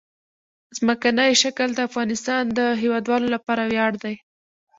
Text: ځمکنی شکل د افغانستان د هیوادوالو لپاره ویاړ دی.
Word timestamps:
ځمکنی 0.77 1.31
شکل 1.43 1.69
د 1.75 1.79
افغانستان 1.89 2.43
د 2.57 2.59
هیوادوالو 2.81 3.27
لپاره 3.35 3.63
ویاړ 3.71 3.91
دی. 4.03 4.15